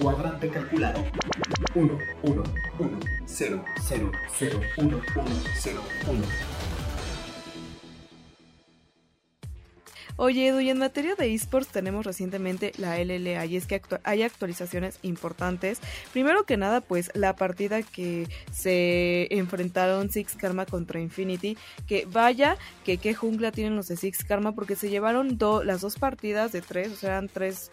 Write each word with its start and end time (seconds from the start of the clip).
Cuadrante 0.00 0.48
calculado. 0.48 1.04
1, 1.74 1.98
1, 2.22 2.42
1, 2.78 3.00
0, 3.26 3.64
0, 3.82 4.12
0, 4.38 4.60
1, 4.78 4.96
1, 5.16 5.24
0, 5.60 5.80
1. 6.08 6.22
Oye 10.16 10.48
Edu, 10.48 10.60
y 10.60 10.68
en 10.68 10.78
materia 10.78 11.14
de 11.14 11.32
esports 11.32 11.68
tenemos 11.68 12.04
recientemente 12.04 12.72
la 12.76 12.98
LLA 12.98 13.46
y 13.46 13.56
es 13.56 13.66
que 13.66 13.80
actu- 13.80 14.00
hay 14.04 14.22
actualizaciones 14.22 14.98
importantes. 15.00 15.80
Primero 16.12 16.44
que 16.44 16.58
nada, 16.58 16.82
pues 16.82 17.10
la 17.14 17.36
partida 17.36 17.80
que 17.82 18.28
se 18.52 19.28
enfrentaron 19.34 20.10
Six 20.10 20.34
Karma 20.36 20.66
contra 20.66 21.00
Infinity, 21.00 21.56
que 21.86 22.06
vaya 22.10 22.58
que 22.84 22.98
qué 22.98 23.14
jungla 23.14 23.50
tienen 23.50 23.76
los 23.76 23.88
de 23.88 23.96
Six 23.96 24.24
Karma 24.24 24.52
porque 24.54 24.76
se 24.76 24.90
llevaron 24.90 25.38
do- 25.38 25.64
las 25.64 25.80
dos 25.80 25.96
partidas 25.98 26.52
de 26.52 26.60
tres, 26.60 26.92
o 26.92 26.96
sea, 26.96 27.10
eran 27.10 27.28
tres 27.28 27.70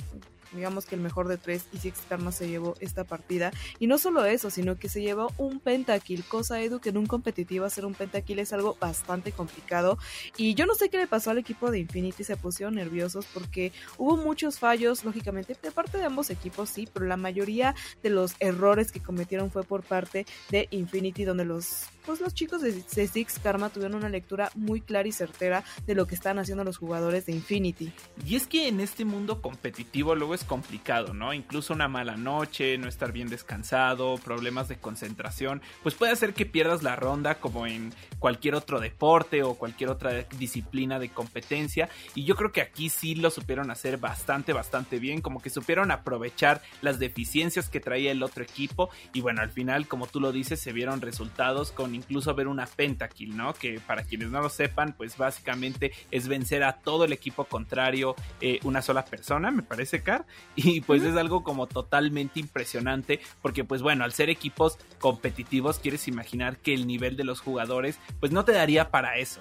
digamos 0.52 0.86
que 0.86 0.96
el 0.96 1.02
mejor 1.02 1.28
de 1.28 1.38
tres 1.38 1.66
y 1.72 1.78
Six 1.78 2.00
Karma 2.10 2.32
se 2.32 2.48
llevó 2.48 2.76
esta 2.80 3.04
partida. 3.04 3.52
Y 3.80 3.88
no 3.88 3.98
solo 3.98 4.26
eso 4.26 4.50
sino 4.50 4.78
que 4.78 4.90
se 4.90 5.02
llevó 5.02 5.32
un 5.38 5.60
pentakill. 5.60 6.24
Cosa 6.24 6.62
Edu 6.62 6.80
que 6.80 6.90
en 6.90 6.98
un 6.98 7.06
competitivo 7.06 7.66
hacer 7.66 7.86
un 7.86 7.94
pentakill 7.94 8.40
es 8.40 8.54
algo 8.54 8.78
bastante 8.80 9.32
complicado. 9.32 9.98
Y 10.38 10.54
yo 10.56 10.66
no 10.66 10.76
sé 10.76 10.90
qué 10.90 10.98
le 10.98 11.08
pasó 11.08 11.32
al 11.32 11.38
equipo 11.38 11.72
de 11.72 11.80
Infinity, 11.80 12.24
se 12.24 12.38
pusieron 12.38 12.76
nerviosos 12.76 13.26
porque 13.34 13.72
hubo 13.98 14.18
muchos 14.18 14.60
fallos, 14.60 15.04
lógicamente, 15.04 15.56
de 15.62 15.72
parte 15.72 15.98
de 15.98 16.06
ambos 16.06 16.30
equipos, 16.30 16.70
sí, 16.70 16.88
pero 16.92 17.06
la 17.06 17.18
mayoría 17.18 17.76
de 18.04 18.10
los 18.10 18.36
errores 18.40 18.92
que 18.92 19.02
cometieron 19.02 19.52
fue 19.52 19.64
por 19.64 19.84
parte 19.84 20.26
de 20.50 20.68
Infinity, 20.72 21.24
donde 21.24 21.46
los, 21.46 21.86
pues, 22.08 22.22
los 22.22 22.34
chicos 22.34 22.62
de, 22.62 22.72
de 22.72 23.08
Six 23.08 23.40
Karma 23.40 23.70
tuvieron 23.70 23.98
una 23.98 24.10
lectura 24.10 24.50
muy 24.56 24.82
clara 24.82 25.08
y 25.08 25.12
certera 25.12 25.64
de 25.86 25.94
lo 25.94 26.08
que 26.08 26.16
están 26.16 26.40
haciendo 26.40 26.64
los 26.64 26.78
jugadores 26.78 27.26
de 27.26 27.34
Infinity. 27.34 27.92
Y 28.26 28.36
es 28.36 28.48
que 28.48 28.68
en 28.68 28.80
este 28.80 29.06
mundo 29.06 29.42
competitivo 29.42 30.16
luego 30.16 30.34
es 30.34 30.44
complicado, 30.44 31.14
¿no? 31.14 31.34
Incluso 31.34 31.74
una 31.74 31.88
mala 31.88 32.18
noche, 32.18 32.78
no 32.78 32.88
estar 32.88 33.12
bien 33.12 33.28
descansado, 33.28 34.18
problemas 34.18 34.68
de 34.68 34.78
concentración, 34.78 35.62
pues 35.84 35.96
puede 35.96 36.14
hacer 36.14 36.34
que 36.34 36.46
pierdas 36.46 36.82
la 36.82 36.96
ronda 36.96 37.36
como 37.36 37.68
en 37.68 37.94
cualquier 38.20 38.56
otro 38.56 38.80
deporte 38.80 39.44
o 39.44 39.56
cualquier 39.56 39.90
otra 39.90 40.24
disciplina 40.40 41.00
de 41.00 41.10
competencia. 41.10 41.90
Y 42.16 42.24
yo 42.24 42.36
creo 42.36 42.52
que 42.52 42.62
aquí 42.62 42.90
sí 42.90 43.16
lo 43.16 43.30
supieron 43.30 43.70
hacer 43.70 43.98
bastante, 43.98 44.54
bastante 44.54 45.00
bien, 45.00 45.22
como 45.22 45.42
que 45.42 45.50
supieron 45.50 45.92
aprovechar 45.92 46.62
las 46.82 47.00
deficiencias 47.00 47.70
que 47.70 47.80
traía 47.80 48.12
el 48.12 48.24
otro 48.24 48.44
equipo. 48.44 48.90
Y 49.14 49.22
bueno, 49.22 49.42
al 49.42 49.50
final, 49.50 49.88
como 49.88 50.08
tú 50.08 50.20
lo 50.20 50.32
dices, 50.32 50.60
se 50.60 50.72
vieron 50.72 51.02
resultados 51.02 51.72
con 51.72 51.97
incluso 51.98 52.34
ver 52.34 52.48
una 52.48 52.66
pentakill, 52.66 53.36
¿no? 53.36 53.54
Que 53.54 53.80
para 53.80 54.04
quienes 54.04 54.30
no 54.30 54.42
lo 54.42 54.50
sepan, 54.50 54.94
pues 54.94 55.18
básicamente 55.18 55.92
es 56.12 56.28
vencer 56.28 56.64
a 56.64 56.74
todo 56.74 57.06
el 57.06 57.14
equipo 57.14 57.46
contrario 57.46 58.16
eh, 58.42 58.60
una 58.64 58.82
sola 58.82 59.06
persona, 59.06 59.52
me 59.52 59.64
parece, 59.64 60.02
Car. 60.02 60.26
Y 60.56 60.82
pues 60.82 61.04
es 61.04 61.16
algo 61.16 61.44
como 61.44 61.68
totalmente 61.68 62.40
impresionante, 62.40 63.20
porque 63.42 63.64
pues 63.64 63.82
bueno, 63.82 64.04
al 64.04 64.14
ser 64.14 64.30
equipos 64.30 64.78
competitivos, 65.00 65.80
quieres 65.80 66.08
imaginar 66.08 66.58
que 66.58 66.74
el 66.74 66.88
nivel 66.88 67.18
de 67.18 67.24
los 67.24 67.42
jugadores, 67.42 68.00
pues 68.20 68.32
no 68.32 68.46
te 68.46 68.54
daría 68.54 68.90
para 68.90 69.18
eso. 69.18 69.40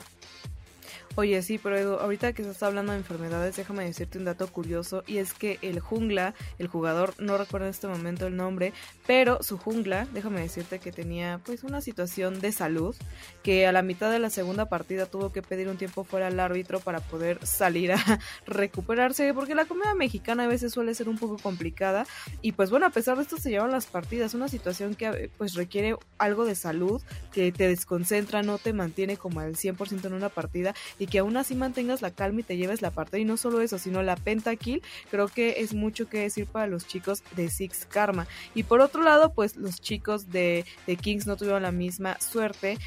Oye, 1.18 1.40
sí, 1.40 1.56
pero 1.56 1.78
Edu, 1.78 1.94
ahorita 1.94 2.34
que 2.34 2.44
se 2.44 2.50
está 2.50 2.66
hablando 2.66 2.92
de 2.92 2.98
enfermedades, 2.98 3.56
déjame 3.56 3.86
decirte 3.86 4.18
un 4.18 4.26
dato 4.26 4.46
curioso 4.48 5.02
y 5.06 5.16
es 5.16 5.32
que 5.32 5.58
el 5.62 5.80
jungla, 5.80 6.34
el 6.58 6.68
jugador, 6.68 7.14
no 7.18 7.38
recuerdo 7.38 7.64
en 7.66 7.70
este 7.70 7.86
momento 7.86 8.26
el 8.26 8.36
nombre, 8.36 8.74
pero 9.06 9.42
su 9.42 9.56
jungla, 9.56 10.06
déjame 10.12 10.42
decirte 10.42 10.78
que 10.78 10.92
tenía 10.92 11.40
pues 11.42 11.64
una 11.64 11.80
situación 11.80 12.38
de 12.42 12.52
salud, 12.52 12.94
que 13.42 13.66
a 13.66 13.72
la 13.72 13.80
mitad 13.80 14.10
de 14.10 14.18
la 14.18 14.28
segunda 14.28 14.68
partida 14.68 15.06
tuvo 15.06 15.32
que 15.32 15.40
pedir 15.40 15.68
un 15.70 15.78
tiempo 15.78 16.04
fuera 16.04 16.26
al 16.26 16.38
árbitro 16.38 16.80
para 16.80 17.00
poder 17.00 17.38
salir 17.46 17.92
a 17.92 17.96
recuperarse, 18.46 19.32
porque 19.32 19.54
la 19.54 19.64
comida 19.64 19.94
mexicana 19.94 20.44
a 20.44 20.48
veces 20.48 20.74
suele 20.74 20.94
ser 20.94 21.08
un 21.08 21.16
poco 21.16 21.38
complicada 21.38 22.06
y 22.42 22.52
pues 22.52 22.68
bueno, 22.68 22.84
a 22.84 22.90
pesar 22.90 23.16
de 23.16 23.22
esto 23.22 23.38
se 23.38 23.48
llevan 23.48 23.72
las 23.72 23.86
partidas, 23.86 24.34
una 24.34 24.48
situación 24.48 24.94
que 24.94 25.30
pues 25.38 25.54
requiere 25.54 25.96
algo 26.18 26.44
de 26.44 26.54
salud, 26.56 27.00
que 27.32 27.52
te 27.52 27.68
desconcentra, 27.68 28.42
no 28.42 28.58
te 28.58 28.74
mantiene 28.74 29.16
como 29.16 29.40
al 29.40 29.56
100% 29.56 30.04
en 30.04 30.12
una 30.12 30.28
partida 30.28 30.74
y 30.98 31.05
que 31.06 31.18
aún 31.18 31.36
así 31.36 31.54
mantengas 31.54 32.02
la 32.02 32.10
calma 32.10 32.40
y 32.40 32.44
te 32.44 32.56
lleves 32.56 32.82
la 32.82 32.90
parte. 32.90 33.18
Y 33.18 33.24
no 33.24 33.36
solo 33.36 33.60
eso, 33.60 33.78
sino 33.78 34.02
la 34.02 34.16
pentakill, 34.16 34.82
creo 35.10 35.28
que 35.28 35.56
es 35.58 35.74
mucho 35.74 36.08
que 36.08 36.18
decir 36.18 36.46
para 36.46 36.66
los 36.66 36.86
chicos 36.86 37.22
de 37.34 37.48
Six 37.48 37.86
Karma. 37.86 38.26
Y 38.54 38.64
por 38.64 38.80
otro 38.80 39.02
lado, 39.02 39.32
pues 39.32 39.56
los 39.56 39.80
chicos 39.80 40.30
de, 40.30 40.64
de 40.86 40.96
Kings 40.96 41.26
no 41.26 41.36
tuvieron 41.36 41.62
la 41.62 41.72
misma 41.72 42.18
suerte 42.20 42.78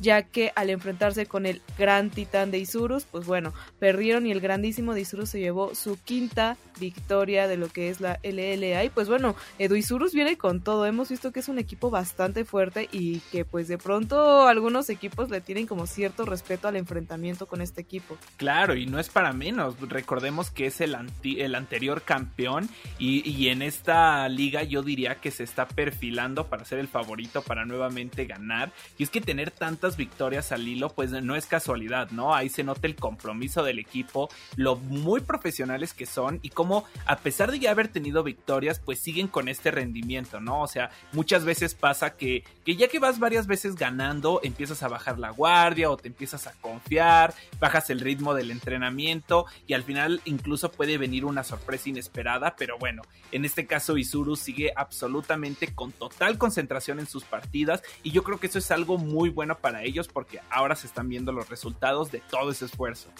ya 0.00 0.22
que 0.22 0.52
al 0.54 0.70
enfrentarse 0.70 1.26
con 1.26 1.46
el 1.46 1.62
gran 1.78 2.10
titán 2.10 2.50
de 2.50 2.58
Isurus, 2.58 3.04
pues 3.04 3.26
bueno, 3.26 3.52
perdieron 3.78 4.26
y 4.26 4.32
el 4.32 4.40
grandísimo 4.40 4.94
de 4.94 5.00
Isurus 5.00 5.30
se 5.30 5.40
llevó 5.40 5.74
su 5.74 5.98
quinta 6.02 6.56
victoria 6.78 7.48
de 7.48 7.56
lo 7.56 7.68
que 7.68 7.90
es 7.90 8.00
la 8.00 8.18
LLA 8.22 8.84
y 8.84 8.90
pues 8.90 9.08
bueno, 9.08 9.36
Edu 9.58 9.76
Isurus 9.76 10.12
viene 10.12 10.36
con 10.36 10.60
todo, 10.60 10.86
hemos 10.86 11.08
visto 11.08 11.32
que 11.32 11.40
es 11.40 11.48
un 11.48 11.58
equipo 11.58 11.90
bastante 11.90 12.44
fuerte 12.44 12.88
y 12.92 13.20
que 13.32 13.44
pues 13.44 13.68
de 13.68 13.78
pronto 13.78 14.46
algunos 14.46 14.90
equipos 14.90 15.30
le 15.30 15.40
tienen 15.40 15.66
como 15.66 15.86
cierto 15.86 16.24
respeto 16.24 16.68
al 16.68 16.76
enfrentamiento 16.76 17.46
con 17.46 17.60
este 17.60 17.80
equipo. 17.80 18.16
Claro, 18.36 18.74
y 18.74 18.86
no 18.86 18.98
es 18.98 19.08
para 19.08 19.32
menos, 19.32 19.76
recordemos 19.88 20.50
que 20.50 20.66
es 20.66 20.80
el, 20.80 20.94
anti 20.94 21.40
el 21.40 21.54
anterior 21.54 22.02
campeón 22.02 22.68
y, 22.98 23.28
y 23.28 23.48
en 23.48 23.62
esta 23.62 24.28
liga 24.28 24.62
yo 24.62 24.82
diría 24.82 25.16
que 25.16 25.30
se 25.30 25.44
está 25.44 25.66
perfilando 25.68 26.46
para 26.48 26.64
ser 26.64 26.78
el 26.78 26.88
favorito 26.88 27.42
para 27.42 27.64
nuevamente 27.64 28.24
ganar 28.24 28.72
y 28.98 29.02
es 29.02 29.10
que 29.10 29.20
tener 29.20 29.50
tantas 29.50 29.96
victorias 29.96 30.52
al 30.52 30.66
hilo, 30.66 30.90
pues 30.90 31.10
no 31.10 31.36
es 31.36 31.46
casualidad, 31.46 32.10
¿no? 32.10 32.34
Ahí 32.34 32.48
se 32.48 32.64
nota 32.64 32.86
el 32.86 32.96
compromiso 32.96 33.62
del 33.62 33.78
equipo, 33.78 34.28
lo 34.56 34.76
muy 34.76 35.20
profesionales 35.20 35.94
que 35.94 36.06
son 36.06 36.40
y 36.42 36.50
cómo 36.50 36.65
a 37.06 37.16
pesar 37.18 37.50
de 37.50 37.58
ya 37.58 37.70
haber 37.70 37.88
tenido 37.88 38.22
victorias, 38.22 38.80
pues 38.84 38.98
siguen 38.98 39.28
con 39.28 39.48
este 39.48 39.70
rendimiento, 39.70 40.40
¿no? 40.40 40.62
O 40.62 40.68
sea, 40.68 40.90
muchas 41.12 41.44
veces 41.44 41.74
pasa 41.74 42.16
que, 42.16 42.44
que 42.64 42.76
ya 42.76 42.88
que 42.88 42.98
vas 42.98 43.18
varias 43.18 43.46
veces 43.46 43.76
ganando, 43.76 44.40
empiezas 44.42 44.82
a 44.82 44.88
bajar 44.88 45.18
la 45.18 45.30
guardia 45.30 45.90
o 45.90 45.96
te 45.96 46.08
empiezas 46.08 46.46
a 46.46 46.52
confiar, 46.60 47.34
bajas 47.60 47.90
el 47.90 48.00
ritmo 48.00 48.34
del 48.34 48.50
entrenamiento 48.50 49.46
y 49.66 49.74
al 49.74 49.82
final 49.82 50.20
incluso 50.24 50.70
puede 50.72 50.98
venir 50.98 51.24
una 51.24 51.44
sorpresa 51.44 51.88
inesperada, 51.88 52.56
pero 52.56 52.78
bueno, 52.78 53.02
en 53.32 53.44
este 53.44 53.66
caso 53.66 53.96
Isuru 53.96 54.36
sigue 54.36 54.72
absolutamente 54.74 55.74
con 55.74 55.92
total 55.92 56.38
concentración 56.38 57.00
en 57.00 57.06
sus 57.06 57.24
partidas 57.24 57.82
y 58.02 58.10
yo 58.10 58.22
creo 58.22 58.38
que 58.38 58.46
eso 58.46 58.58
es 58.58 58.70
algo 58.70 58.98
muy 58.98 59.30
bueno 59.30 59.58
para 59.58 59.82
ellos 59.82 60.08
porque 60.08 60.40
ahora 60.50 60.76
se 60.76 60.86
están 60.86 61.08
viendo 61.08 61.32
los 61.32 61.48
resultados 61.48 62.10
de 62.10 62.20
todo 62.30 62.50
ese 62.50 62.64
esfuerzo. 62.64 63.10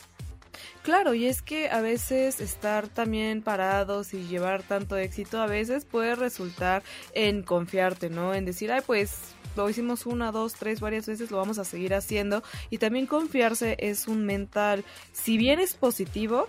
Claro, 0.82 1.14
y 1.14 1.26
es 1.26 1.42
que 1.42 1.68
a 1.68 1.80
veces 1.80 2.40
estar 2.40 2.88
también 2.88 3.42
parados 3.42 4.14
y 4.14 4.26
llevar 4.26 4.62
tanto 4.62 4.96
éxito 4.96 5.40
a 5.40 5.46
veces 5.46 5.84
puede 5.84 6.14
resultar 6.14 6.82
en 7.12 7.42
confiarte, 7.42 8.10
¿no? 8.10 8.34
En 8.34 8.44
decir, 8.44 8.70
ay, 8.72 8.82
pues 8.86 9.34
lo 9.56 9.68
hicimos 9.68 10.06
una, 10.06 10.32
dos, 10.32 10.54
tres, 10.54 10.80
varias 10.80 11.06
veces, 11.06 11.30
lo 11.30 11.38
vamos 11.38 11.58
a 11.58 11.64
seguir 11.64 11.94
haciendo. 11.94 12.42
Y 12.70 12.78
también 12.78 13.06
confiarse 13.06 13.76
es 13.80 14.06
un 14.06 14.26
mental, 14.26 14.84
si 15.12 15.38
bien 15.38 15.60
es 15.60 15.74
positivo, 15.74 16.46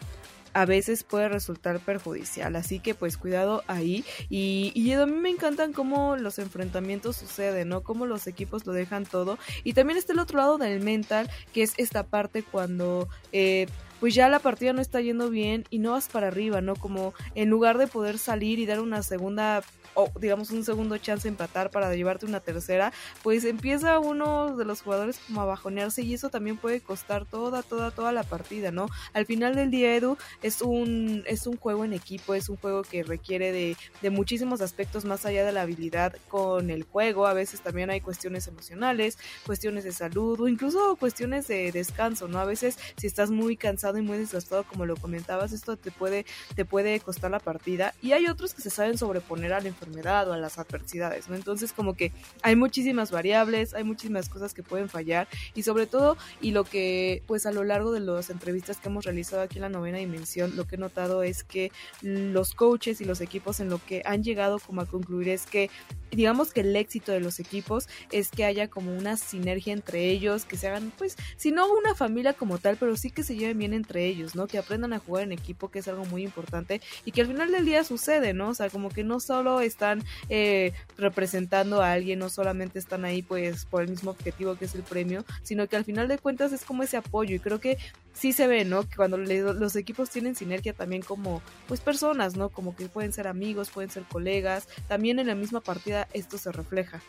a 0.54 0.66
veces 0.66 1.04
puede 1.04 1.30
resultar 1.30 1.80
perjudicial. 1.80 2.56
Así 2.56 2.80
que 2.80 2.96
pues 2.96 3.18
cuidado 3.18 3.64
ahí. 3.68 4.04
Y, 4.30 4.72
y 4.76 4.92
a 4.94 5.06
mí 5.06 5.14
me 5.14 5.30
encantan 5.30 5.72
cómo 5.72 6.18
los 6.18 6.40
enfrentamientos 6.40 7.18
suceden, 7.18 7.70
¿no? 7.70 7.82
Cómo 7.82 8.06
los 8.08 8.26
equipos 8.26 8.66
lo 8.66 8.74
dejan 8.74 9.06
todo. 9.06 9.38
Y 9.64 9.74
también 9.74 9.98
está 9.98 10.14
el 10.14 10.20
otro 10.20 10.40
lado 10.40 10.58
del 10.58 10.82
mental, 10.82 11.30
que 11.54 11.64
es 11.64 11.74
esta 11.78 12.04
parte 12.04 12.44
cuando... 12.44 13.08
Eh, 13.32 13.68
pues 14.00 14.14
ya 14.14 14.30
la 14.30 14.40
partida 14.40 14.74
no 14.74 14.82
está 14.82 15.02
yendo 15.02 15.30
bien 15.30 15.66
y 15.70 15.80
no 15.80 15.92
vas 15.92 16.08
para 16.08 16.28
arriba, 16.28 16.62
¿no? 16.62 16.76
Como 16.76 17.14
en 17.36 17.50
lugar 17.50 17.78
de 17.78 17.88
poder 17.88 18.18
salir 18.18 18.60
y 18.60 18.66
dar 18.66 18.80
una 18.80 19.04
segunda 19.04 19.64
o 19.98 20.12
digamos 20.20 20.52
un 20.52 20.64
segundo 20.64 20.96
chance 21.00 21.28
a 21.28 21.32
empatar 21.32 21.72
para 21.72 21.94
llevarte 21.96 22.28
una 22.28 22.40
tercera, 22.40 22.94
pues 23.24 23.44
empieza 23.46 23.98
uno 24.00 24.56
de 24.56 24.64
los 24.64 24.84
jugadores 24.84 25.20
como 25.26 25.42
a 25.42 25.46
bajonearse 25.46 26.04
y 26.04 26.14
eso 26.14 26.30
también 26.30 26.58
puede 26.58 26.82
costar 26.82 27.26
toda, 27.26 27.64
toda, 27.64 27.90
toda 27.90 28.12
la 28.12 28.22
partida, 28.22 28.70
¿no? 28.70 28.88
Al 29.14 29.26
final 29.26 29.56
del 29.56 29.72
día, 29.72 29.96
Edu, 29.96 30.16
es 30.44 30.62
un, 30.62 31.24
es 31.26 31.48
un 31.48 31.58
juego 31.58 31.84
en 31.84 31.94
equipo, 31.94 32.36
es 32.36 32.48
un 32.48 32.58
juego 32.58 32.84
que 32.84 33.02
requiere 33.02 33.52
de, 33.52 33.76
de 34.04 34.10
muchísimos 34.12 34.62
aspectos 34.62 35.04
más 35.04 35.26
allá 35.26 35.44
de 35.44 35.52
la 35.52 35.64
habilidad 35.64 36.16
con 36.28 36.70
el 36.70 36.84
juego, 36.84 37.26
a 37.26 37.34
veces 37.34 37.62
también 37.62 37.90
hay 37.90 38.00
cuestiones 38.00 38.48
emocionales, 38.48 39.18
cuestiones 39.48 39.84
de 39.84 39.94
salud 39.94 40.40
o 40.40 40.48
incluso 40.48 40.96
cuestiones 40.98 41.48
de 41.48 41.72
descanso, 41.72 42.28
¿no? 42.28 42.40
A 42.40 42.46
veces 42.46 42.78
si 42.98 43.08
estás 43.08 43.32
muy 43.32 43.58
cansado 43.58 43.87
y 43.96 44.02
muy 44.02 44.18
desgastado, 44.18 44.64
como 44.66 44.86
lo 44.86 44.96
comentabas, 44.96 45.54
esto 45.54 45.78
te 45.78 45.92
puede, 45.92 46.26
te 46.56 46.66
puede 46.66 47.00
costar 47.00 47.32
la 47.32 47.40
partida 47.40 47.94
y 48.02 48.12
hay 48.12 48.28
otros 48.28 48.54
que 48.54 48.62
se 48.62 48.70
saben 48.70 48.98
sobreponer 48.98 49.54
a 49.54 49.62
la 49.62 49.68
enfermedad 49.68 50.28
o 50.30 50.34
a 50.34 50.38
las 50.38 50.58
adversidades, 50.58 51.30
¿no? 51.30 51.36
Entonces 51.36 51.72
como 51.74 51.96
que 51.96 52.12
hay 52.42 52.56
muchísimas 52.56 53.12
variables, 53.12 53.74
hay 53.74 53.84
muchísimas 53.84 54.30
cosas 54.30 54.54
que 54.54 54.64
pueden 54.64 54.90
fallar 54.90 55.28
y 55.54 55.64
sobre 55.64 55.88
todo, 55.88 56.18
y 56.42 56.52
lo 56.52 56.64
que 56.64 57.24
pues 57.28 57.46
a 57.46 57.52
lo 57.52 57.64
largo 57.64 57.92
de 57.92 58.00
las 58.00 58.30
entrevistas 58.30 58.78
que 58.78 58.90
hemos 58.90 59.06
realizado 59.06 59.42
aquí 59.42 59.58
en 59.58 59.64
la 59.64 59.70
novena 59.70 60.00
dimensión, 60.00 60.56
lo 60.56 60.66
que 60.66 60.76
he 60.76 60.80
notado 60.80 61.24
es 61.24 61.44
que 61.44 61.72
los 62.02 62.54
coaches 62.54 63.02
y 63.02 63.06
los 63.06 63.22
equipos 63.22 63.60
en 63.60 63.70
lo 63.70 63.80
que 63.84 64.02
han 64.06 64.24
llegado 64.24 64.60
como 64.60 64.82
a 64.82 64.86
concluir 64.86 65.30
es 65.30 65.46
que 65.46 65.70
digamos 66.12 66.54
que 66.54 66.62
el 66.62 66.76
éxito 66.76 67.12
de 67.12 67.20
los 67.20 67.40
equipos 67.40 67.88
es 68.12 68.30
que 68.30 68.46
haya 68.46 68.70
como 68.70 68.96
una 68.96 69.18
sinergia 69.18 69.74
entre 69.74 70.10
ellos, 70.10 70.46
que 70.46 70.58
se 70.58 70.68
hagan, 70.68 70.92
pues, 70.98 71.18
si 71.36 71.52
no 71.52 71.72
una 71.72 71.96
familia 71.96 72.34
como 72.34 72.58
tal, 72.58 72.78
pero 72.78 72.96
sí 72.96 73.12
que 73.12 73.24
se 73.24 73.36
lleven 73.36 73.58
bien 73.58 73.74
entre 73.78 74.06
ellos, 74.06 74.36
¿no? 74.36 74.48
Que 74.48 74.58
aprendan 74.58 74.94
a 74.94 75.00
jugar 75.00 75.24
en 75.24 75.32
equipo, 75.32 75.70
que 75.70 75.80
es 75.80 75.88
algo 75.88 76.06
muy 76.06 76.24
importante 76.24 76.82
y 77.06 77.12
que 77.12 77.22
al 77.22 77.28
final 77.28 77.52
del 77.52 77.66
día 77.66 77.84
sucede, 77.84 78.34
¿no? 78.34 78.50
O 78.50 78.54
sea, 78.54 78.70
como 78.70 78.90
que 78.90 79.04
no 79.04 79.20
solo 79.20 79.62
están 79.62 80.04
eh, 80.30 80.74
representando 80.98 81.82
a 81.82 81.94
alguien, 81.94 82.20
no 82.20 82.30
solamente 82.30 82.80
están 82.80 83.06
ahí 83.06 83.22
pues 83.22 83.66
por 83.66 83.82
el 83.82 83.90
mismo 83.90 84.12
objetivo 84.12 84.56
que 84.56 84.66
es 84.66 84.76
el 84.76 84.84
premio, 84.84 85.26
sino 85.44 85.68
que 85.68 85.76
al 85.76 85.86
final 85.86 86.08
de 86.08 86.18
cuentas 86.18 86.52
es 86.52 86.66
como 86.66 86.84
ese 86.84 86.98
apoyo 86.98 87.36
y 87.36 87.40
creo 87.40 87.60
que 87.60 87.78
sí 88.18 88.34
se 88.34 88.48
ve, 88.48 88.66
¿no? 88.66 88.84
Que 88.84 88.96
cuando 88.96 89.18
los 89.18 89.76
equipos 89.76 90.10
tienen 90.10 90.36
sinergia 90.36 90.74
también 90.74 91.02
como, 91.02 91.42
pues 91.68 91.82
personas, 91.82 92.36
¿no? 92.36 92.50
Como 92.50 92.76
que 92.76 92.88
pueden 92.88 93.14
ser 93.14 93.28
amigos, 93.28 93.70
pueden 93.70 93.92
ser 93.92 94.04
colegas, 94.04 94.68
también 94.88 95.20
en 95.20 95.28
la 95.28 95.36
misma 95.36 95.62
partida 95.62 96.08
esto 96.14 96.38
se 96.38 96.52
refleja. 96.52 97.02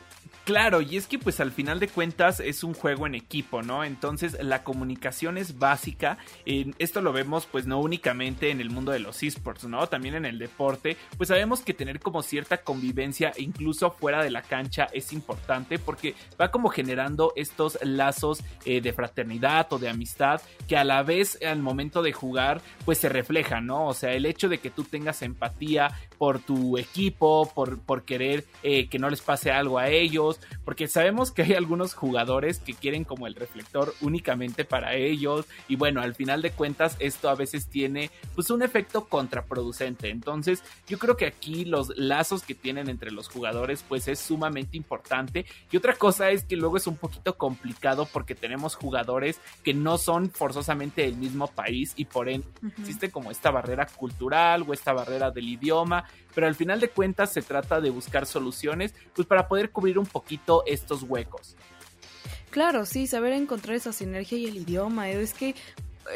Claro, 0.44 0.80
y 0.80 0.96
es 0.96 1.06
que 1.06 1.18
pues 1.18 1.40
al 1.40 1.52
final 1.52 1.78
de 1.78 1.88
cuentas 1.88 2.40
es 2.40 2.64
un 2.64 2.74
juego 2.74 3.06
en 3.06 3.14
equipo, 3.14 3.62
¿no? 3.62 3.84
Entonces 3.84 4.36
la 4.42 4.64
comunicación 4.64 5.38
es 5.38 5.58
básica. 5.58 6.18
esto 6.78 7.00
lo 7.00 7.12
vemos 7.12 7.46
pues 7.46 7.66
no 7.66 7.80
únicamente 7.80 8.50
en 8.50 8.60
el 8.60 8.70
mundo 8.70 8.92
de 8.92 8.98
los 8.98 9.22
esports, 9.22 9.64
¿no? 9.64 9.86
También 9.88 10.14
en 10.14 10.24
el 10.24 10.38
deporte, 10.38 10.96
pues 11.16 11.28
sabemos 11.28 11.60
que 11.60 11.74
tener 11.74 12.00
como 12.00 12.22
cierta 12.22 12.58
convivencia 12.58 13.32
incluso 13.36 13.90
fuera 13.90 14.22
de 14.22 14.30
la 14.30 14.42
cancha 14.42 14.88
es 14.92 15.12
importante 15.12 15.78
porque 15.78 16.14
va 16.40 16.50
como 16.50 16.68
generando 16.68 17.32
estos 17.36 17.78
lazos 17.82 18.42
eh, 18.64 18.80
de 18.80 18.92
fraternidad 18.92 19.70
o 19.72 19.78
de 19.78 19.88
amistad 19.88 20.40
que 20.66 20.76
a 20.76 20.84
la 20.84 20.97
vez 21.02 21.38
al 21.42 21.60
momento 21.60 22.02
de 22.02 22.12
jugar 22.12 22.60
pues 22.84 22.98
se 22.98 23.08
refleja, 23.08 23.60
¿no? 23.60 23.86
O 23.86 23.94
sea, 23.94 24.12
el 24.12 24.26
hecho 24.26 24.48
de 24.48 24.58
que 24.58 24.70
tú 24.70 24.84
tengas 24.84 25.22
empatía 25.22 25.90
por 26.18 26.40
tu 26.40 26.76
equipo, 26.76 27.50
por, 27.54 27.78
por 27.78 28.02
querer 28.02 28.44
eh, 28.62 28.88
que 28.88 28.98
no 28.98 29.08
les 29.08 29.20
pase 29.20 29.50
algo 29.50 29.78
a 29.78 29.88
ellos, 29.88 30.40
porque 30.64 30.88
sabemos 30.88 31.30
que 31.30 31.42
hay 31.42 31.54
algunos 31.54 31.94
jugadores 31.94 32.58
que 32.58 32.74
quieren 32.74 33.04
como 33.04 33.26
el 33.26 33.34
reflector 33.34 33.94
únicamente 34.00 34.64
para 34.64 34.94
ellos 34.94 35.46
y 35.68 35.76
bueno, 35.76 36.00
al 36.00 36.14
final 36.14 36.42
de 36.42 36.50
cuentas 36.50 36.96
esto 36.98 37.28
a 37.28 37.34
veces 37.34 37.68
tiene 37.68 38.10
pues 38.34 38.50
un 38.50 38.62
efecto 38.62 39.06
contraproducente. 39.06 40.10
Entonces, 40.10 40.62
yo 40.86 40.98
creo 40.98 41.16
que 41.16 41.26
aquí 41.26 41.64
los 41.64 41.96
lazos 41.96 42.42
que 42.42 42.54
tienen 42.54 42.88
entre 42.88 43.10
los 43.10 43.28
jugadores 43.28 43.84
pues 43.88 44.08
es 44.08 44.18
sumamente 44.18 44.76
importante 44.76 45.46
y 45.70 45.76
otra 45.76 45.94
cosa 45.94 46.30
es 46.30 46.44
que 46.44 46.56
luego 46.56 46.76
es 46.76 46.86
un 46.86 46.96
poquito 46.96 47.36
complicado 47.36 48.06
porque 48.12 48.34
tenemos 48.34 48.74
jugadores 48.74 49.40
que 49.62 49.74
no 49.74 49.98
son 49.98 50.30
forzosamente 50.30 51.02
del 51.02 51.16
mismo 51.16 51.46
país 51.46 51.92
y 51.96 52.04
por 52.04 52.28
ende 52.28 52.46
existe 52.78 53.10
como 53.10 53.30
esta 53.30 53.50
barrera 53.50 53.86
cultural 53.86 54.64
o 54.66 54.72
esta 54.72 54.92
barrera 54.92 55.30
del 55.30 55.48
idioma, 55.48 56.04
pero 56.34 56.46
al 56.46 56.54
final 56.54 56.80
de 56.80 56.88
cuentas 56.90 57.32
se 57.32 57.42
trata 57.42 57.80
de 57.80 57.90
buscar 57.90 58.26
soluciones 58.26 58.94
pues 59.14 59.26
para 59.26 59.48
poder 59.48 59.70
cubrir 59.70 59.98
un 59.98 60.06
poquito 60.06 60.62
estos 60.66 61.02
huecos. 61.02 61.56
Claro, 62.50 62.86
sí, 62.86 63.06
saber 63.06 63.32
encontrar 63.32 63.76
esa 63.76 63.92
sinergia 63.92 64.38
y 64.38 64.46
el 64.46 64.56
idioma. 64.56 65.10
Es 65.10 65.34
que 65.34 65.54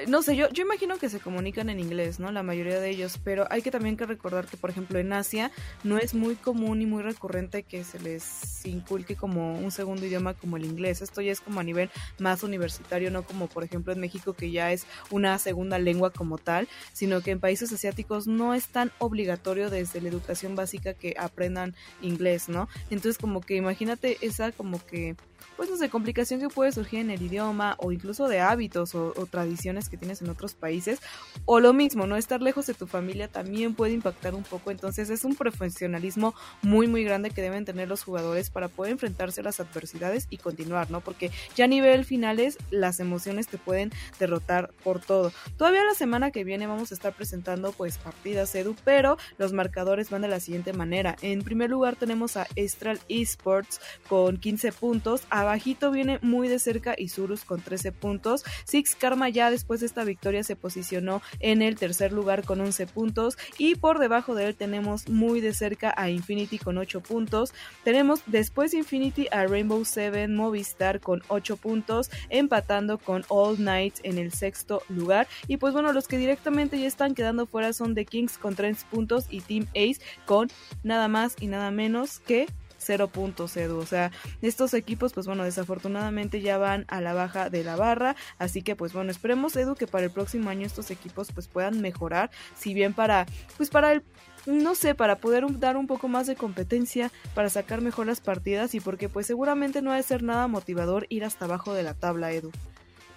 no 0.09 0.23
sé, 0.23 0.37
yo, 0.37 0.49
yo 0.51 0.63
imagino 0.63 0.99
que 0.99 1.09
se 1.09 1.21
comunican 1.21 1.71
en 1.71 1.81
inglés, 1.81 2.19
¿no? 2.19 2.33
La 2.33 2.43
mayoría 2.43 2.81
de 2.81 2.91
ellos, 2.91 3.19
pero 3.23 3.47
hay 3.51 3.63
que 3.63 3.71
también 3.71 3.97
que 3.97 4.07
recordar 4.07 4.47
que, 4.47 4.57
por 4.57 4.71
ejemplo, 4.71 4.99
en 4.99 5.13
Asia 5.13 5.51
no 5.85 5.99
es 5.99 6.15
muy 6.15 6.37
común 6.37 6.83
y 6.83 6.87
muy 6.87 7.03
recurrente 7.03 7.63
que 7.63 7.85
se 7.85 7.99
les 7.99 8.65
inculque 8.67 9.17
como 9.17 9.59
un 9.59 9.71
segundo 9.71 10.07
idioma 10.07 10.35
como 10.35 10.57
el 10.57 10.65
inglés. 10.65 11.03
Esto 11.03 11.21
ya 11.21 11.33
es 11.33 11.41
como 11.41 11.61
a 11.61 11.65
nivel 11.65 11.91
más 12.19 12.43
universitario, 12.43 13.11
no 13.11 13.23
como, 13.23 13.49
por 13.49 13.65
ejemplo, 13.65 13.93
en 13.93 14.01
México 14.01 14.33
que 14.33 14.51
ya 14.51 14.73
es 14.73 14.87
una 15.11 15.39
segunda 15.39 15.79
lengua 15.79 16.11
como 16.11 16.39
tal, 16.39 16.69
sino 16.93 17.21
que 17.21 17.31
en 17.31 17.41
países 17.41 17.73
asiáticos 17.73 18.27
no 18.27 18.55
es 18.55 18.69
tan 18.69 18.93
obligatorio 18.99 19.71
desde 19.71 20.01
la 20.01 20.09
educación 20.09 20.55
básica 20.55 20.95
que 20.95 21.15
aprendan 21.19 21.75
inglés, 22.01 22.49
¿no? 22.49 22.69
Entonces, 22.91 23.19
como 23.19 23.41
que 23.41 23.57
imagínate 23.57 24.19
esa 24.21 24.53
como 24.53 24.85
que 24.85 25.17
pues 25.57 25.71
no 25.71 25.77
sé, 25.77 25.89
complicación 25.89 26.41
que 26.41 26.49
puede 26.49 26.73
surgir 26.73 27.01
en 27.01 27.11
el 27.11 27.23
idioma 27.23 27.77
o 27.79 27.93
incluso 27.93 28.29
de 28.29 28.41
hábitos 28.41 28.95
o, 28.95 29.13
tradiciones 29.31 29.89
que 29.89 29.97
tienes 29.97 30.23
en 30.23 30.31
otros 30.31 30.55
países. 30.55 31.01
O 31.45 31.61
lo 31.61 31.73
mismo, 31.73 32.07
¿no? 32.07 32.17
Estar 32.17 32.43
lejos 32.43 32.67
de 32.67 32.75
tu 32.75 32.87
familia 32.87 33.29
también 33.29 33.75
puede 33.75 33.93
impactar 33.93 34.35
un 34.35 34.43
poco. 34.43 34.71
Entonces 34.71 35.11
es 35.11 35.25
un 35.25 35.35
profesionalismo 35.35 36.35
muy, 36.63 36.87
muy 36.87 37.05
grande 37.05 37.31
que 37.31 37.43
deben 37.43 37.65
tener 37.65 37.89
los 37.89 38.05
jugadores 38.05 38.51
para 38.51 38.69
poder 38.69 38.93
enfrentarse 38.93 39.41
a 39.41 39.45
las 39.45 39.61
adversidades 39.61 40.27
y 40.31 40.39
continuar, 40.39 40.91
¿no? 40.91 41.01
Porque 41.01 41.31
ya 41.55 41.65
a 41.65 41.69
nivel 41.69 42.05
finales 42.05 42.59
las 42.71 43.01
emociones 43.01 43.49
te 43.49 43.59
pueden 43.59 43.91
derrotar 44.19 44.71
por 44.83 45.01
todo. 45.01 45.33
Todavía 45.57 45.85
la 45.85 45.95
semana 45.95 46.31
que 46.31 46.45
viene 46.45 46.67
vamos 46.67 46.91
a 46.91 46.95
estar 46.95 47.13
presentando 47.13 47.73
pues 47.73 47.99
partidas 47.99 48.55
Edu, 48.55 48.77
pero 48.85 49.17
los 49.39 49.53
marcadores 49.53 50.11
van 50.11 50.23
de 50.23 50.29
la 50.29 50.41
siguiente 50.41 50.73
manera. 50.73 51.17
En 51.23 51.43
primer 51.43 51.71
lugar 51.71 51.97
tenemos 51.97 52.37
a 52.37 52.47
Estral 52.57 53.01
Esports 53.09 53.81
con 54.09 54.37
15 54.37 54.73
puntos, 54.73 55.23
Abajito 55.41 55.91
viene 55.91 56.19
muy 56.23 56.49
de 56.49 56.59
cerca 56.59 56.95
Isurus 56.97 57.45
con 57.45 57.61
13 57.61 57.93
puntos. 57.93 58.45
Six 58.65 58.95
Karma 58.97 59.29
ya 59.29 59.51
después 59.51 59.81
de 59.81 59.87
esta 59.87 60.05
victoria 60.05 60.45
se 60.45 60.57
posicionó 60.57 61.23
en 61.41 61.63
el 61.63 61.77
tercer 61.77 62.13
lugar 62.13 62.45
con 62.45 62.61
11 62.61 62.87
puntos. 62.87 63.39
Y 63.59 63.75
por 63.77 63.99
debajo 63.99 64.35
de 64.35 64.47
él 64.47 64.55
tenemos 64.55 65.09
muy 65.09 65.41
de 65.41 65.55
cerca 65.55 65.95
a 65.97 66.11
Infinity 66.11 66.59
con 66.59 66.79
8 66.79 67.01
puntos. 67.01 67.55
Tenemos 67.83 68.21
después 68.27 68.75
Infinity 68.75 69.29
a 69.33 69.47
Rainbow 69.47 69.85
Seven 69.85 70.37
Movistar 70.37 71.01
con 71.01 71.23
8 71.29 71.57
puntos, 71.57 72.11
empatando 72.29 72.99
con 72.99 73.25
All 73.29 73.63
Night 73.63 73.95
en 74.03 74.19
el 74.19 74.33
sexto 74.33 74.83
lugar. 74.89 75.29
Y 75.49 75.57
pues 75.57 75.73
bueno, 75.73 75.93
los 75.93 76.09
que 76.09 76.19
directamente 76.19 76.79
ya 76.79 76.87
están 76.87 77.15
quedando 77.15 77.47
fuera 77.47 77.73
son 77.73 77.95
The 77.95 78.05
Kings 78.05 78.39
con 78.39 78.55
3 78.55 78.85
puntos 78.91 79.27
y 79.31 79.41
Team 79.41 79.67
Ace 79.71 80.01
con 80.27 80.49
nada 80.83 81.09
más 81.09 81.37
y 81.41 81.47
nada 81.47 81.71
menos 81.71 82.21
que 82.21 82.47
cero 82.83 83.09
puntos, 83.09 83.57
Edu. 83.57 83.79
O 83.79 83.87
sea, 83.87 84.11
estos 84.41 84.75
equipos, 84.75 85.13
pues 85.13 85.27
bueno, 85.27 85.45
desafortunadamente 85.45 86.41
ya 86.41 86.59
van 86.59 86.85
a 86.89 87.01
la 87.01 87.15
baja 87.15 87.51
de 87.51 87.65
la 87.65 87.77
barra. 87.77 88.17
Así 88.39 88.63
que, 88.63 88.77
pues 88.77 88.93
bueno, 88.93 89.11
esperemos, 89.11 89.57
Edu, 89.57 89.75
que 89.75 89.87
para 89.87 90.05
el 90.05 90.11
próximo 90.11 90.51
año 90.51 90.67
estos 90.67 90.91
equipos 90.91 91.33
pues 91.33 91.49
puedan 91.49 91.81
mejorar. 91.81 92.31
Si 92.57 92.75
bien 92.75 92.95
para, 92.95 93.27
pues 93.57 93.71
para 93.71 93.93
el 93.93 94.03
no 94.47 94.75
sé, 94.75 94.95
para 94.95 95.17
poder 95.17 95.45
dar 95.61 95.77
un 95.77 95.87
poco 95.87 96.09
más 96.09 96.27
de 96.27 96.35
competencia, 96.35 97.13
para 97.35 97.49
sacar 97.49 97.81
mejor 97.81 98.07
las 98.07 98.21
partidas 98.21 98.75
y 98.75 98.81
porque 98.81 99.09
pues 99.09 99.27
seguramente 99.27 99.83
no 99.83 99.93
ha 99.93 99.97
de 99.97 100.03
ser 100.03 100.23
nada 100.23 100.49
motivador 100.49 101.07
ir 101.11 101.25
hasta 101.25 101.45
abajo 101.45 101.75
de 101.75 101.85
la 101.85 101.95
tabla, 101.95 102.33
Edu. 102.33 102.51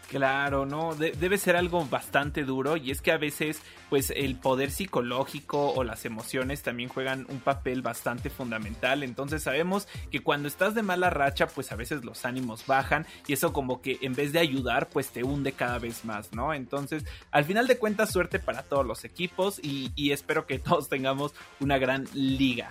Claro, 0.10 0.66
no, 0.66 0.94
debe 0.94 1.38
ser 1.38 1.56
algo 1.56 1.84
bastante 1.86 2.44
duro 2.44 2.78
y 2.78 2.92
es 2.92 3.02
que 3.02 3.12
a 3.12 3.18
veces 3.18 3.62
pues 3.90 4.14
el 4.16 4.36
poder 4.36 4.70
psicológico 4.70 5.72
o 5.72 5.84
las 5.84 6.06
emociones 6.06 6.62
también 6.62 6.90
juegan 6.90 7.26
un 7.30 7.40
papel 7.40 7.82
bastante 7.82 8.30
fundamental, 8.30 9.04
entonces 9.04 9.42
sabemos 9.42 9.88
que 10.12 10.20
cuando 10.20 10.48
estás 10.48 10.76
de 10.76 10.84
mala 10.84 11.10
racha 11.10 11.48
pues 11.48 11.72
a 11.72 11.76
veces 11.76 12.06
los 12.06 12.24
ánimos 12.24 12.68
bajan 12.68 13.08
y 13.28 13.34
eso 13.34 13.52
como 13.52 13.82
que 13.82 13.98
en 14.02 14.14
vez 14.14 14.32
de 14.32 14.40
ayudar 14.40 14.90
pues 14.90 15.10
te 15.10 15.24
hunde 15.24 15.54
cada 15.54 15.80
vez 15.80 16.06
más, 16.06 16.34
¿no? 16.34 16.54
Entonces 16.54 17.04
al 17.32 17.46
final 17.46 17.66
de 17.66 17.78
cuentas 17.78 18.12
suerte 18.12 18.38
para 18.38 18.62
todos 18.62 18.86
los 18.86 19.06
equipos 19.06 19.60
y, 19.62 19.92
y 19.96 20.12
espero 20.12 20.46
que 20.46 20.60
todos 20.60 20.88
tengamos 20.88 21.34
una 21.60 21.80
gran 21.80 22.08
liga. 22.14 22.70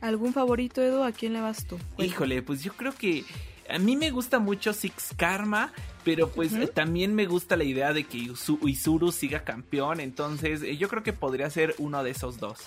¿Algún 0.00 0.32
favorito 0.32 0.80
Edu? 0.80 1.02
¿A 1.02 1.12
quién 1.12 1.32
le 1.32 1.40
vas 1.40 1.66
tú? 1.66 1.78
Híjole, 1.98 2.42
pues 2.42 2.62
yo 2.62 2.72
creo 2.72 2.92
que 2.92 3.24
a 3.68 3.78
mí 3.78 3.96
me 3.96 4.10
gusta 4.10 4.38
mucho 4.38 4.72
Six 4.72 5.14
Karma, 5.16 5.72
pero 6.04 6.30
pues 6.30 6.52
también 6.74 7.14
me 7.14 7.26
gusta 7.26 7.56
la 7.56 7.64
idea 7.64 7.92
de 7.92 8.04
que 8.04 8.18
Isuru 8.64 9.12
siga 9.12 9.44
campeón, 9.44 10.00
entonces 10.00 10.62
eh, 10.62 10.76
yo 10.76 10.88
creo 10.88 11.02
que 11.02 11.12
podría 11.12 11.50
ser 11.50 11.74
uno 11.78 12.02
de 12.02 12.10
esos 12.10 12.38
dos. 12.38 12.58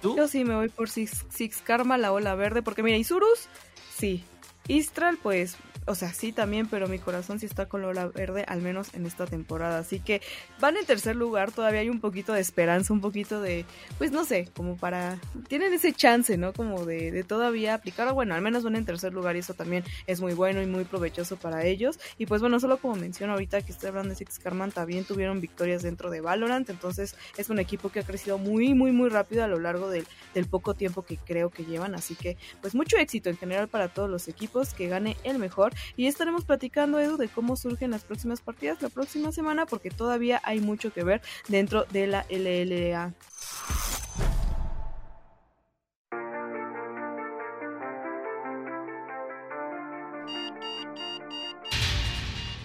¿Tú? 0.00 0.16
Yo 0.16 0.26
sí 0.28 0.44
me 0.44 0.54
voy 0.54 0.68
por 0.68 0.88
Six, 0.88 1.24
Karma, 1.64 1.96
la 1.98 2.12
ola 2.12 2.34
verde, 2.34 2.62
porque 2.62 2.82
mira, 2.82 2.96
Isurus, 2.96 3.48
sí. 3.96 4.24
Istral, 4.68 5.18
pues 5.22 5.56
o 5.86 5.94
sea, 5.94 6.12
sí 6.12 6.32
también, 6.32 6.66
pero 6.66 6.88
mi 6.88 6.98
corazón 6.98 7.38
sí 7.38 7.46
está 7.46 7.66
con 7.66 7.82
Lola 7.82 8.06
Verde, 8.06 8.44
al 8.46 8.62
menos 8.62 8.94
en 8.94 9.06
esta 9.06 9.26
temporada. 9.26 9.78
Así 9.78 10.00
que 10.00 10.20
van 10.60 10.76
en 10.76 10.86
tercer 10.86 11.16
lugar, 11.16 11.52
todavía 11.52 11.80
hay 11.80 11.88
un 11.88 12.00
poquito 12.00 12.32
de 12.32 12.40
esperanza, 12.40 12.92
un 12.92 13.00
poquito 13.00 13.40
de, 13.40 13.64
pues 13.98 14.12
no 14.12 14.24
sé, 14.24 14.48
como 14.54 14.76
para, 14.76 15.18
tienen 15.48 15.72
ese 15.72 15.92
chance, 15.92 16.36
¿no? 16.36 16.52
Como 16.52 16.84
de, 16.84 17.10
de 17.10 17.24
todavía 17.24 17.74
aplicar, 17.74 18.08
o 18.08 18.14
bueno, 18.14 18.34
al 18.34 18.42
menos 18.42 18.62
van 18.62 18.76
en 18.76 18.84
tercer 18.84 19.12
lugar 19.12 19.36
y 19.36 19.40
eso 19.40 19.54
también 19.54 19.84
es 20.06 20.20
muy 20.20 20.34
bueno 20.34 20.62
y 20.62 20.66
muy 20.66 20.84
provechoso 20.84 21.36
para 21.36 21.64
ellos. 21.64 21.98
Y 22.18 22.26
pues 22.26 22.40
bueno, 22.40 22.60
solo 22.60 22.76
como 22.78 22.96
menciono 22.96 23.32
ahorita 23.32 23.62
que 23.62 23.72
estoy 23.72 23.88
hablando 23.88 24.10
de 24.10 24.16
Six 24.16 24.38
Carman, 24.38 24.72
también 24.72 25.04
tuvieron 25.04 25.40
victorias 25.40 25.82
dentro 25.82 26.10
de 26.10 26.20
Valorant, 26.20 26.68
entonces 26.70 27.16
es 27.36 27.50
un 27.50 27.58
equipo 27.58 27.90
que 27.90 28.00
ha 28.00 28.04
crecido 28.04 28.38
muy, 28.38 28.74
muy, 28.74 28.92
muy 28.92 29.08
rápido 29.08 29.44
a 29.44 29.48
lo 29.48 29.58
largo 29.58 29.90
del, 29.90 30.06
del 30.34 30.46
poco 30.46 30.74
tiempo 30.74 31.02
que 31.02 31.16
creo 31.16 31.50
que 31.50 31.64
llevan. 31.64 31.94
Así 31.94 32.14
que 32.14 32.36
pues 32.60 32.74
mucho 32.74 32.96
éxito 32.96 33.30
en 33.30 33.36
general 33.36 33.68
para 33.68 33.88
todos 33.88 34.08
los 34.08 34.28
equipos, 34.28 34.74
que 34.74 34.88
gane 34.88 35.16
el 35.24 35.38
mejor. 35.38 35.71
Y 35.96 36.06
estaremos 36.06 36.44
platicando, 36.44 36.98
Edu, 36.98 37.16
de 37.16 37.28
cómo 37.28 37.56
surgen 37.56 37.90
las 37.90 38.04
próximas 38.04 38.40
partidas 38.40 38.82
la 38.82 38.88
próxima 38.88 39.32
semana, 39.32 39.66
porque 39.66 39.90
todavía 39.90 40.40
hay 40.44 40.60
mucho 40.60 40.92
que 40.92 41.04
ver 41.04 41.22
dentro 41.48 41.84
de 41.84 42.06
la 42.06 42.26
LLA. 42.28 43.14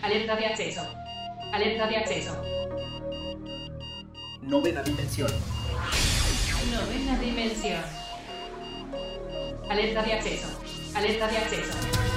Alerta 0.08 0.36
de 0.38 0.46
acceso. 0.46 0.82
Alerta 1.52 1.88
de 1.88 1.98
acceso. 1.98 2.42
Novena 4.42 4.82
dimensión. 4.82 5.30
Novena 6.72 7.20
dimensión. 7.20 7.82
Alerta 9.70 10.04
de 10.04 10.14
acceso. 10.14 10.48
Alerta 10.96 11.28
de 11.28 11.38
acceso. 11.38 12.17